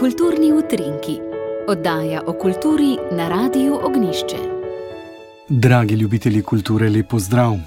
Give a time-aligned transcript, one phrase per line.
[0.00, 1.18] Kulturni utrinki,
[1.68, 4.36] oddaja o kulturi na Radiu Ognišče.
[5.48, 7.58] Dragi ljubitelji kulture, lepo zdrav!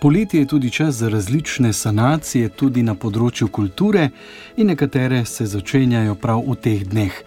[0.00, 4.08] Poletje je tudi čas za različne sanacije, tudi na področju kulture,
[4.56, 7.22] in nekatere se začenjajo prav v teh dneh.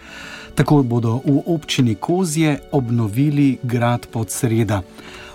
[0.55, 4.81] Tako bodo v občini Kozje obnovili grad pod sredo.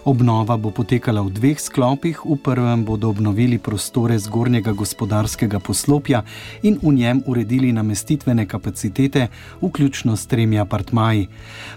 [0.04, 2.28] Obnova bo potekala v dveh sklopih.
[2.28, 6.20] V prvem bodo obnovili prostore zgornjega gospodarskega poslopja
[6.60, 9.28] in v njem uredili namestitvene kapacitete,
[9.64, 11.28] vključno s tremi apartmaji.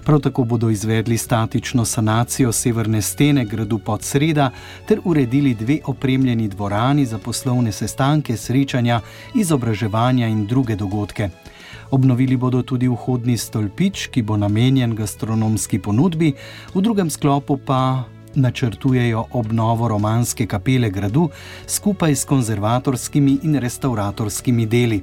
[0.04, 4.52] Prav tako bodo izvedli statično sanacijo severne stene gradu pod sreda
[4.88, 9.02] ter uredili dve opremljeni dvorani za poslovne sestanke, srečanja,
[9.36, 11.30] izobraževanja in druge dogodke.
[11.92, 16.34] Obnovili bodo tudi vhodni stolpič, ki bo namenjen gastronomski ponudbi,
[16.76, 18.04] v drugem sklopu pa
[18.38, 21.30] načrtujejo obnovo romanske kapele gradu
[21.68, 25.02] skupaj s konzervatorskimi in restauratorskimi deli.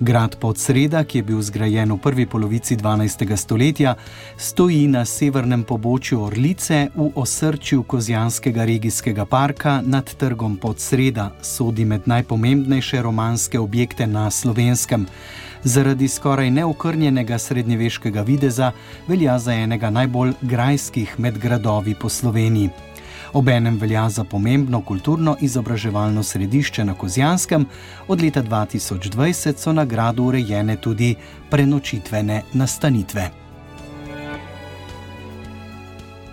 [0.00, 3.36] Grad Podsreda, ki je bil zgrajen v prvi polovici 12.
[3.36, 3.94] stoletja,
[4.36, 12.08] stoji na severnem pobočju Orlice v osrčju Kozjanskega regijskega parka nad trgom Podsreda, sodi med
[12.08, 15.06] najpomembnejše romanske objekte na slovenskem
[15.64, 18.72] zaradi skoraj neokrnjenega srednjeveškega videza
[19.08, 22.70] velja za enega najbolj grajskih med gradovi po Sloveniji.
[23.32, 27.66] Obenem velja za pomembno kulturno izobraževalno središče na Kozjanskem,
[28.08, 31.14] od leta 2020 so na gradu urejene tudi
[31.50, 33.43] prenočitvene nastanitve.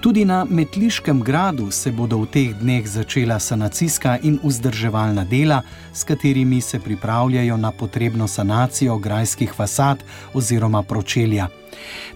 [0.02, 5.61] Tudi na Metliškem gradu se bodo v teh dneh začela sanacijska in vzdrževalna dela,
[5.94, 11.47] s katerimi se pripravljajo na potrebno sanacijo grajskih fasad oziroma pročelja.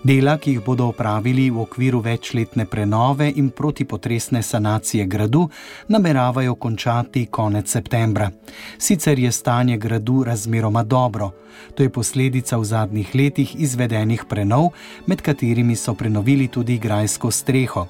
[0.03, 5.49] Dela, ki jih bodo opravili v okviru večletne prenove in protipotresne sanacije gradu,
[5.87, 8.31] nameravajo končati konec septembra.
[8.77, 11.31] Sicer je stanje gradu razmeroma dobro.
[11.75, 14.69] To je posledica v zadnjih letih izvedenih prenov,
[15.07, 17.84] med katerimi so prenovili tudi grajsko streho.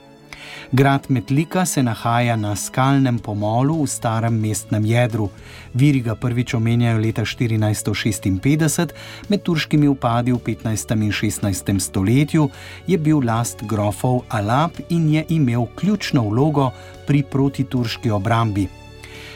[0.72, 5.30] Grad Metlika se nahaja na skalnem pomolu v starem mestnem jedru.
[5.74, 8.94] Viri ga prvič omenjajo leta 1456,
[9.30, 10.96] med turškimi upadi v 15.
[11.04, 11.80] in 16.
[11.80, 12.50] stoletju
[12.88, 16.72] je bil last grofov Alap in je imel ključno vlogo
[17.08, 18.85] pri protiturški obrambi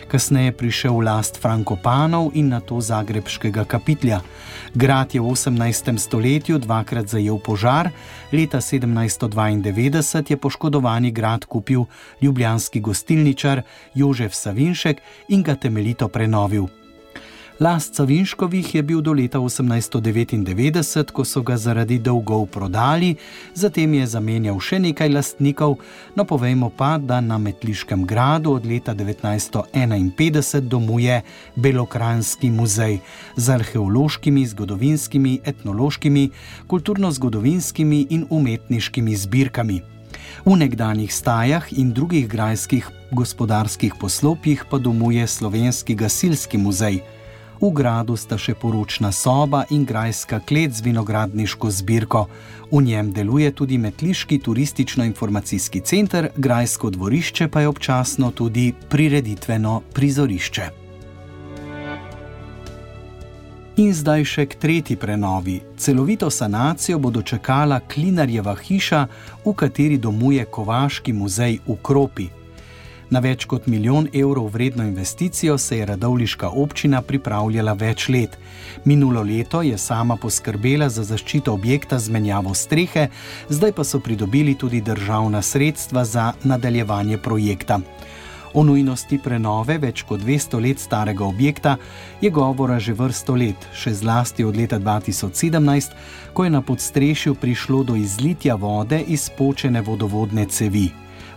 [0.09, 4.25] kasneje prišel last Frankopanov in na to zagrebskega kapitlja.
[4.73, 5.97] Grad je v 18.
[6.01, 7.93] stoletju dvakrat zajel požar,
[8.33, 11.85] leta 1792 je poškodovani grad kupil
[12.21, 13.61] ljubljanski gostilničar
[13.93, 14.97] Jožef Savinšek
[15.29, 16.78] in ga temeljito prenovil.
[17.59, 23.15] Last Savinškovih je bil do leta 1899, ko so ga zaradi dolgov prodali,
[23.51, 25.75] zatem je zamenjal še nekaj lastnikov,
[26.15, 31.19] no povejmo pa, da na Metliškem gradu od leta 1951 domuje
[31.55, 33.01] Belokranski muzej
[33.35, 36.29] z arheološkimi, zgodovinskimi, etnološkimi,
[36.71, 39.81] kulturno-zgodovinskimi in umetniškimi zbirkami.
[40.47, 47.18] V nekdanjih stajah in drugih grajskih gospodarskih poslopjih pa domuje Slovenski gasilski muzej.
[47.59, 52.21] V gradu sta še poročna soba in grajska klet z vinogradniško zbirko.
[52.71, 60.69] V njem deluje tudi Metliški turistično-informacijski center, grajsko dvorišče pa je občasno tudi prireditveno prizorišče.
[63.83, 65.59] In zdaj še k tretji prenovi.
[65.75, 69.05] Celovito sanacijo bo dočekala Klinarjeva hiša,
[69.43, 72.38] v kateri domuje Kovaški muzej v Kropi.
[73.09, 78.37] Na več kot milijon evrov vredno investicijo se je radovliška občina pripravljala več let.
[78.85, 83.07] Minulo leto je sama poskrbela za zaščito objekta z menjavo strehe,
[83.49, 87.79] zdaj pa so pridobili tudi državna sredstva za nadaljevanje projekta.
[88.53, 91.77] O nujnosti prenove več kot 200 let starega objekta
[92.21, 95.97] je govora že vrsto let, še zlasti od leta 2017,
[96.33, 100.89] ko je na podstrešju prišlo do izlitja vode iz počene vodovodne cevi.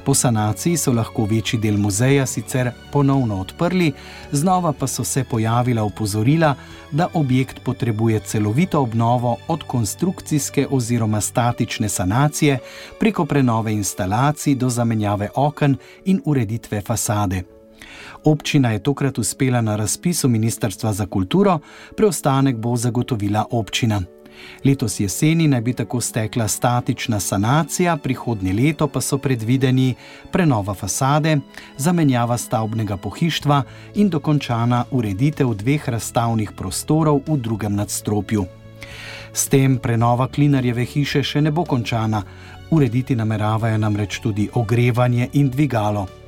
[0.04, 3.92] Po sanaciji so lahko večji del muzeja sicer ponovno odprli,
[4.32, 6.54] znova pa so se pojavila opozorila,
[6.90, 12.58] da objekt potrebuje celovito obnovo od konstrukcijske oziroma statične sanacije
[13.00, 17.42] preko prenove instalacij do zamenjave oken in ureditve fasade.
[18.24, 21.58] Občina je tokrat uspela na razpisu Ministrstva za kulturo,
[21.96, 24.02] preostanek bo zagotovila občina.
[24.64, 29.94] Letos jeseni naj bi tako stekla statična sanacija, prihodnje leto pa so predvideni
[30.30, 31.38] prenova fasade,
[31.78, 33.62] zamenjava stavbnega pohištva
[33.94, 38.44] in dokončana ureditev dveh razstavnih prostorov v drugem nadstropju.
[39.32, 42.22] S tem prenova klinarjeve hiše še ne bo končana,
[42.70, 46.21] urediti nameravajo namreč tudi ogrevanje in dvigalo.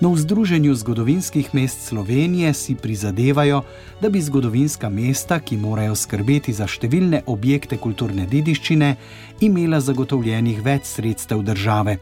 [0.00, 3.62] No, v Združenju zgodovinskih mest Slovenije si prizadevajo,
[4.00, 8.92] da bi zgodovinska mesta, ki morajo skrbeti za številne objekte kulturne dediščine,
[9.42, 11.98] imela zagotovljenih več sredstev države.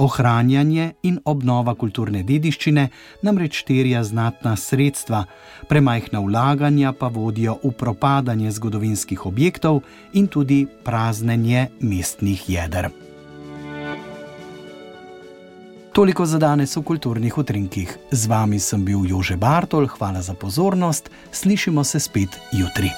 [0.00, 2.88] Ohranjanje in obnova kulturne dediščine
[3.20, 5.26] namreč terja znatna sredstva,
[5.68, 9.84] premajhna vlaganja pa vodijo v propadanje zgodovinskih objektov
[10.16, 12.88] in tudi praznenje mestnih jeder.
[15.96, 17.88] Toliko za danes v kulturnih utrinkih.
[18.12, 22.92] Z vami sem bil Jože Bartol, hvala za pozornost, slišimo se spet jutri.